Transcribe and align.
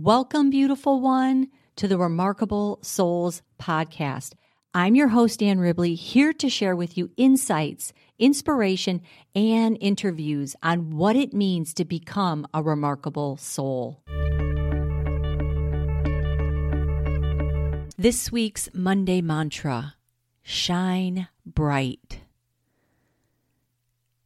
Welcome, 0.00 0.50
beautiful 0.50 1.00
one, 1.00 1.48
to 1.74 1.88
the 1.88 1.98
Remarkable 1.98 2.78
Souls 2.82 3.42
podcast. 3.60 4.34
I'm 4.72 4.94
your 4.94 5.08
host, 5.08 5.42
Ann 5.42 5.58
Ribley, 5.58 5.96
here 5.96 6.32
to 6.34 6.48
share 6.48 6.76
with 6.76 6.96
you 6.96 7.10
insights, 7.16 7.92
inspiration, 8.16 9.02
and 9.34 9.76
interviews 9.80 10.54
on 10.62 10.96
what 10.96 11.16
it 11.16 11.34
means 11.34 11.74
to 11.74 11.84
become 11.84 12.46
a 12.54 12.62
remarkable 12.62 13.38
soul. 13.38 14.00
This 17.96 18.30
week's 18.30 18.68
Monday 18.72 19.20
mantra 19.20 19.96
shine 20.44 21.26
bright. 21.44 22.20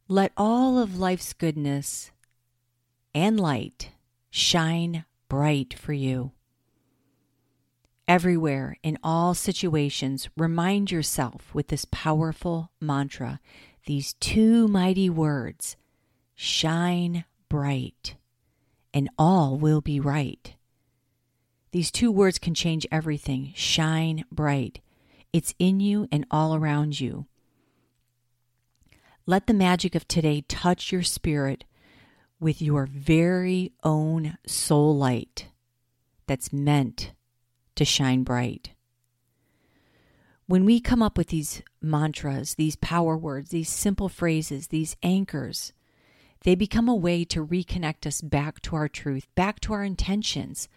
Let 0.07 0.33
all 0.37 0.77
of 0.77 0.99
life's 0.99 1.33
goodness 1.33 2.11
and 3.15 3.39
light 3.39 3.89
shine 4.29 5.05
bright 5.33 5.73
for 5.73 5.93
you. 5.93 6.31
Everywhere, 8.07 8.77
in 8.83 8.99
all 9.03 9.33
situations, 9.33 10.29
remind 10.37 10.91
yourself 10.91 11.55
with 11.55 11.69
this 11.69 11.87
powerful 11.89 12.69
mantra, 12.79 13.39
these 13.87 14.13
two 14.19 14.67
mighty 14.67 15.09
words 15.09 15.75
shine 16.35 17.25
bright, 17.49 18.15
and 18.93 19.09
all 19.17 19.57
will 19.57 19.81
be 19.81 19.99
right. 19.99 20.53
These 21.71 21.89
two 21.89 22.11
words 22.11 22.37
can 22.37 22.53
change 22.53 22.85
everything. 22.91 23.53
Shine 23.55 24.25
bright. 24.31 24.81
It's 25.33 25.55
in 25.57 25.79
you 25.79 26.07
and 26.11 26.27
all 26.29 26.53
around 26.53 26.99
you. 26.99 27.25
Let 29.25 29.47
the 29.47 29.55
magic 29.55 29.95
of 29.95 30.07
today 30.07 30.43
touch 30.47 30.91
your 30.91 31.01
spirit 31.01 31.63
with 32.43 32.61
your 32.61 32.85
very 32.85 33.71
own 33.83 34.37
soul 34.45 34.95
light 34.95 35.47
that's 36.27 36.53
meant 36.53 37.13
to 37.75 37.85
shine 37.85 38.23
bright. 38.23 38.71
When 40.45 40.65
we 40.65 40.81
come 40.81 41.01
up 41.01 41.17
with 41.17 41.29
these 41.29 41.61
mantras, 41.81 42.55
these 42.55 42.75
power 42.75 43.17
words, 43.17 43.49
these 43.49 43.69
simple 43.69 44.09
phrases, 44.09 44.67
these 44.67 44.97
anchors, 45.01 45.71
they 46.43 46.53
become 46.53 46.89
a 46.89 46.95
way 46.95 47.23
to 47.25 47.45
reconnect 47.45 48.05
us 48.05 48.21
back 48.21 48.61
to 48.63 48.75
our 48.75 48.89
truth, 48.89 49.25
back 49.35 49.61
to 49.61 49.73
our 49.73 49.83
intentions. 49.83 50.67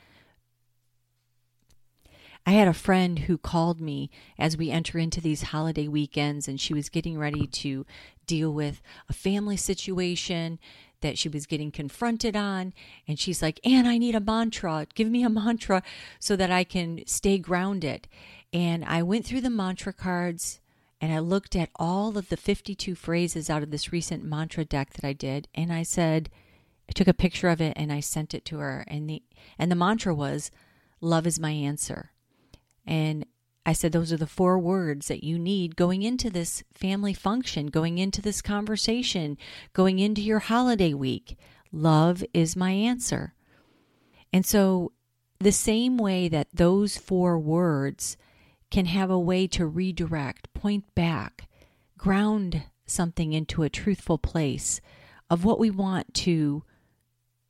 I 2.46 2.52
had 2.52 2.68
a 2.68 2.72
friend 2.72 3.18
who 3.18 3.36
called 3.36 3.80
me 3.80 4.08
as 4.38 4.56
we 4.56 4.70
enter 4.70 4.98
into 4.98 5.20
these 5.20 5.42
holiday 5.42 5.88
weekends, 5.88 6.46
and 6.46 6.60
she 6.60 6.72
was 6.72 6.88
getting 6.88 7.18
ready 7.18 7.48
to 7.48 7.84
deal 8.24 8.52
with 8.52 8.80
a 9.08 9.12
family 9.12 9.56
situation 9.56 10.60
that 11.00 11.18
she 11.18 11.28
was 11.28 11.46
getting 11.46 11.70
confronted 11.70 12.36
on. 12.36 12.72
And 13.06 13.18
she's 13.18 13.42
like, 13.42 13.60
Ann, 13.64 13.86
I 13.86 13.98
need 13.98 14.14
a 14.14 14.20
mantra. 14.20 14.86
Give 14.94 15.08
me 15.08 15.22
a 15.22 15.30
mantra 15.30 15.82
so 16.18 16.36
that 16.36 16.50
I 16.50 16.64
can 16.64 17.02
stay 17.06 17.38
grounded. 17.38 18.08
And 18.52 18.84
I 18.84 19.02
went 19.02 19.26
through 19.26 19.42
the 19.42 19.50
mantra 19.50 19.92
cards 19.92 20.60
and 21.00 21.12
I 21.12 21.18
looked 21.18 21.54
at 21.54 21.70
all 21.76 22.16
of 22.16 22.28
the 22.28 22.36
52 22.36 22.94
phrases 22.94 23.50
out 23.50 23.62
of 23.62 23.70
this 23.70 23.92
recent 23.92 24.24
mantra 24.24 24.64
deck 24.64 24.94
that 24.94 25.04
I 25.04 25.12
did. 25.12 25.48
And 25.54 25.72
I 25.72 25.82
said, 25.82 26.30
I 26.88 26.92
took 26.92 27.08
a 27.08 27.14
picture 27.14 27.48
of 27.48 27.60
it 27.60 27.74
and 27.76 27.92
I 27.92 28.00
sent 28.00 28.32
it 28.32 28.44
to 28.46 28.58
her. 28.58 28.84
And 28.88 29.08
the, 29.08 29.22
and 29.58 29.70
the 29.70 29.76
mantra 29.76 30.14
was, 30.14 30.50
Love 31.00 31.26
is 31.26 31.38
my 31.38 31.50
answer. 31.50 32.12
And 32.86 33.26
I 33.68 33.72
said, 33.72 33.90
those 33.90 34.12
are 34.12 34.16
the 34.16 34.28
four 34.28 34.60
words 34.60 35.08
that 35.08 35.24
you 35.24 35.40
need 35.40 35.74
going 35.74 36.04
into 36.04 36.30
this 36.30 36.62
family 36.72 37.12
function, 37.12 37.66
going 37.66 37.98
into 37.98 38.22
this 38.22 38.40
conversation, 38.40 39.36
going 39.72 39.98
into 39.98 40.22
your 40.22 40.38
holiday 40.38 40.94
week. 40.94 41.36
Love 41.72 42.22
is 42.32 42.54
my 42.54 42.70
answer. 42.70 43.34
And 44.32 44.46
so, 44.46 44.92
the 45.40 45.50
same 45.50 45.98
way 45.98 46.28
that 46.28 46.46
those 46.54 46.96
four 46.96 47.40
words 47.40 48.16
can 48.70 48.86
have 48.86 49.10
a 49.10 49.18
way 49.18 49.48
to 49.48 49.66
redirect, 49.66 50.54
point 50.54 50.84
back, 50.94 51.48
ground 51.98 52.62
something 52.86 53.32
into 53.32 53.64
a 53.64 53.68
truthful 53.68 54.16
place 54.16 54.80
of 55.28 55.44
what 55.44 55.58
we 55.58 55.70
want 55.70 56.14
to 56.14 56.62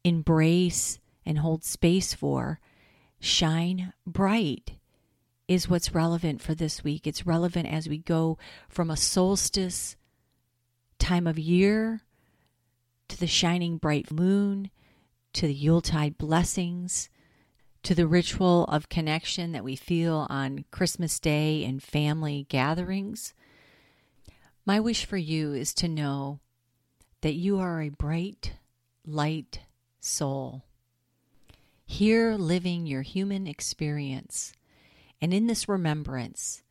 embrace 0.02 0.98
and 1.26 1.40
hold 1.40 1.62
space 1.62 2.14
for, 2.14 2.58
shine 3.20 3.92
bright 4.06 4.72
is 5.48 5.68
what's 5.68 5.94
relevant 5.94 6.40
for 6.40 6.54
this 6.54 6.82
week. 6.82 7.06
It's 7.06 7.26
relevant 7.26 7.68
as 7.68 7.88
we 7.88 7.98
go 7.98 8.38
from 8.68 8.90
a 8.90 8.96
solstice 8.96 9.96
time 10.98 11.26
of 11.26 11.38
year 11.38 12.02
to 13.08 13.18
the 13.18 13.26
shining 13.26 13.78
bright 13.78 14.10
moon, 14.10 14.70
to 15.34 15.46
the 15.46 15.54
Yuletide 15.54 16.18
blessings, 16.18 17.08
to 17.82 17.94
the 17.94 18.06
ritual 18.06 18.64
of 18.64 18.88
connection 18.88 19.52
that 19.52 19.62
we 19.62 19.76
feel 19.76 20.26
on 20.28 20.64
Christmas 20.72 21.20
Day 21.20 21.64
and 21.64 21.80
family 21.82 22.46
gatherings. 22.48 23.32
My 24.64 24.80
wish 24.80 25.04
for 25.04 25.16
you 25.16 25.52
is 25.52 25.72
to 25.74 25.86
know 25.86 26.40
that 27.20 27.34
you 27.34 27.60
are 27.60 27.80
a 27.80 27.90
bright, 27.90 28.54
light 29.06 29.60
soul, 30.00 30.64
here 31.84 32.34
living 32.34 32.86
your 32.86 33.02
human 33.02 33.46
experience 33.46 34.52
and 35.20 35.32
in 35.32 35.46
this 35.46 35.68
remembrance 35.68 36.62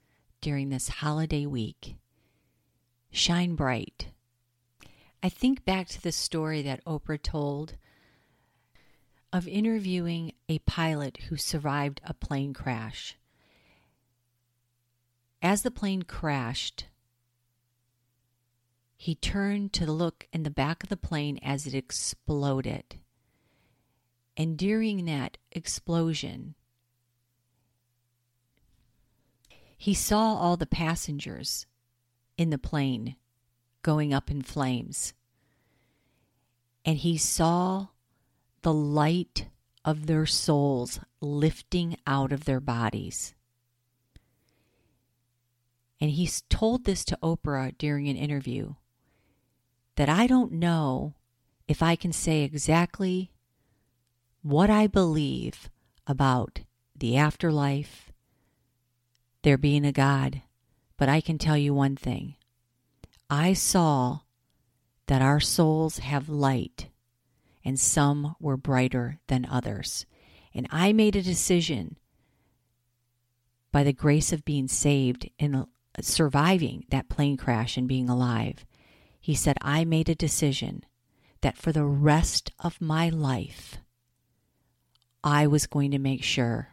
during 0.41 0.69
this 0.69 0.89
holiday 0.89 1.45
week, 1.45 1.95
shine 3.11 3.55
bright. 3.55 4.09
I 5.23 5.29
think 5.29 5.65
back 5.65 5.87
to 5.89 6.01
the 6.01 6.11
story 6.11 6.61
that 6.61 6.85
Oprah 6.85 7.21
told 7.21 7.75
of 9.33 9.47
interviewing 9.47 10.33
a 10.47 10.59
pilot 10.59 11.17
who 11.27 11.35
survived 11.35 11.99
a 12.05 12.13
plane 12.13 12.53
crash. 12.53 13.17
As 15.41 15.63
the 15.63 15.71
plane 15.71 16.03
crashed, 16.03 16.85
he 18.95 19.15
turned 19.15 19.73
to 19.73 19.91
look 19.91 20.27
in 20.31 20.43
the 20.43 20.49
back 20.49 20.83
of 20.83 20.89
the 20.89 20.97
plane 20.97 21.39
as 21.41 21.67
it 21.67 21.73
exploded. 21.73 22.99
And 24.37 24.57
during 24.57 25.05
that 25.05 25.37
explosion, 25.51 26.55
He 29.77 29.93
saw 29.93 30.35
all 30.35 30.57
the 30.57 30.65
passengers 30.65 31.65
in 32.37 32.49
the 32.49 32.57
plane 32.57 33.15
going 33.81 34.13
up 34.13 34.31
in 34.31 34.41
flames. 34.41 35.13
And 36.83 36.97
he 36.97 37.17
saw 37.17 37.87
the 38.61 38.73
light 38.73 39.47
of 39.83 40.07
their 40.07 40.25
souls 40.25 40.99
lifting 41.21 41.97
out 42.07 42.31
of 42.31 42.45
their 42.45 42.59
bodies. 42.59 43.35
And 46.01 46.11
he 46.11 46.29
told 46.49 46.85
this 46.85 47.05
to 47.05 47.19
Oprah 47.21 47.77
during 47.77 48.07
an 48.07 48.17
interview 48.17 48.73
that 49.95 50.09
I 50.09 50.27
don't 50.27 50.51
know 50.51 51.13
if 51.67 51.81
I 51.81 51.95
can 51.95 52.11
say 52.11 52.41
exactly 52.41 53.31
what 54.41 54.69
I 54.69 54.87
believe 54.87 55.69
about 56.05 56.61
the 56.95 57.17
afterlife 57.17 58.04
there 59.45 59.57
being 59.59 59.85
a 59.85 59.91
God. 59.91 60.41
But 60.97 61.07
I 61.07 61.21
can 61.21 61.37
tell 61.37 61.55
you 61.55 61.73
one 61.73 61.95
thing 61.95 62.35
I 63.29 63.53
saw 63.53 64.19
that 65.07 65.21
our 65.21 65.39
souls 65.39 65.99
have 65.99 66.27
light, 66.27 66.87
and 67.63 67.79
some 67.79 68.35
were 68.39 68.57
brighter 68.57 69.19
than 69.27 69.45
others. 69.45 70.05
And 70.53 70.67
I 70.71 70.93
made 70.93 71.15
a 71.15 71.21
decision 71.21 71.97
by 73.71 73.83
the 73.83 73.93
grace 73.93 74.33
of 74.33 74.45
being 74.45 74.67
saved 74.67 75.29
and 75.37 75.55
uh, 75.55 75.65
surviving 76.01 76.85
that 76.89 77.09
plane 77.09 77.37
crash 77.37 77.77
and 77.77 77.87
being 77.87 78.09
alive. 78.09 78.65
He 79.21 79.35
said, 79.35 79.57
I 79.61 79.85
made 79.85 80.09
a 80.09 80.15
decision 80.15 80.85
that 81.41 81.57
for 81.57 81.71
the 81.71 81.85
rest 81.85 82.51
of 82.59 82.81
my 82.81 83.09
life, 83.09 83.77
I 85.23 85.45
was 85.45 85.67
going 85.67 85.91
to 85.91 85.99
make 85.99 86.23
sure 86.23 86.69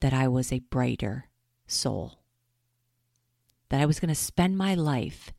that 0.00 0.12
I 0.12 0.26
was 0.26 0.52
a 0.52 0.60
brighter 0.60 1.26
soul. 1.66 2.18
That 3.68 3.80
I 3.80 3.86
was 3.86 4.00
going 4.00 4.08
to 4.08 4.14
spend 4.14 4.56
my 4.56 4.74
life 4.74 5.32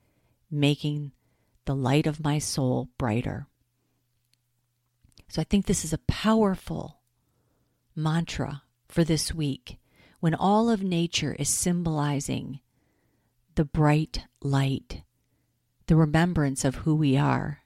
making 0.52 1.12
the 1.66 1.76
light 1.76 2.08
of 2.08 2.24
my 2.24 2.40
soul 2.40 2.90
brighter. 2.98 3.48
So 5.30 5.42
I 5.42 5.46
think 5.46 5.66
this 5.66 5.84
is 5.84 5.94
a 5.94 6.00
powerful 6.00 7.00
mantra 7.96 8.64
for 8.88 9.04
this 9.04 9.34
week 9.34 9.78
when 10.20 10.34
all 10.34 10.70
of 10.70 10.82
nature 10.82 11.36
is 11.38 11.50
symbolizing 11.50 12.60
the 13.56 13.66
bright 13.66 14.24
light, 14.42 15.04
the 15.88 15.96
remembrance 15.96 16.64
of 16.64 16.76
who 16.76 16.96
we 16.96 17.18
are. 17.18 17.60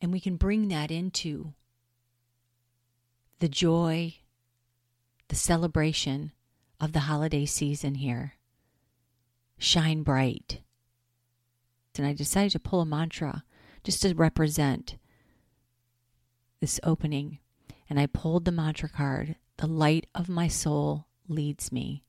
And 0.00 0.12
we 0.12 0.20
can 0.20 0.36
bring 0.36 0.68
that 0.68 0.90
into 0.90 1.54
the 3.40 3.48
joy, 3.48 4.14
the 5.28 5.36
celebration 5.36 6.32
of 6.80 6.92
the 6.92 7.00
holiday 7.00 7.44
season 7.44 7.96
here. 7.96 8.34
Shine 9.58 10.02
bright. 10.02 10.60
And 11.96 12.06
I 12.06 12.12
decided 12.12 12.52
to 12.52 12.60
pull 12.60 12.80
a 12.80 12.86
mantra 12.86 13.42
just 13.82 14.02
to 14.02 14.14
represent 14.14 14.96
this 16.60 16.78
opening. 16.84 17.38
and 17.90 17.98
I 17.98 18.06
pulled 18.06 18.44
the 18.44 18.52
mantra 18.52 18.88
card 18.88 19.36
The 19.56 19.66
light 19.66 20.06
of 20.14 20.28
my 20.28 20.46
soul 20.46 21.06
leads 21.26 21.72
me. 21.72 22.04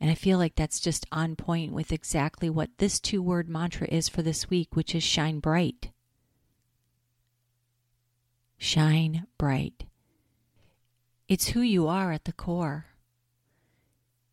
And 0.00 0.10
I 0.10 0.14
feel 0.16 0.36
like 0.36 0.56
that's 0.56 0.80
just 0.80 1.06
on 1.12 1.36
point 1.36 1.72
with 1.72 1.92
exactly 1.92 2.50
what 2.50 2.78
this 2.78 2.98
two 2.98 3.22
word 3.22 3.48
mantra 3.48 3.86
is 3.88 4.08
for 4.08 4.22
this 4.22 4.50
week, 4.50 4.74
which 4.74 4.96
is 4.96 5.04
shine 5.04 5.38
bright. 5.38 5.92
Shine 8.58 9.28
bright. 9.38 9.84
It's 11.32 11.48
who 11.48 11.62
you 11.62 11.88
are 11.88 12.12
at 12.12 12.26
the 12.26 12.32
core. 12.34 12.88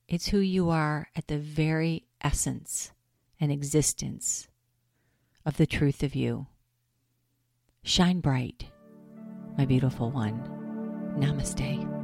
It's 0.10 0.28
who 0.28 0.40
you 0.40 0.69
are 0.69 1.07
at 1.16 1.28
the 1.28 1.38
very 1.38 2.04
essence 2.19 2.92
and 3.40 3.54
existence 3.54 4.50
of 5.46 5.56
the 5.56 5.66
truth 5.66 6.04
of 6.04 6.13
you. 6.13 6.48
Shine 7.84 8.19
bright, 8.19 8.66
my 9.57 9.63
beautiful 9.63 10.12
one. 10.12 10.44
Namaste. 11.18 11.99